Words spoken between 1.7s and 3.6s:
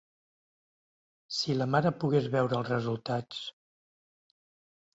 mare pogués veure els resultats.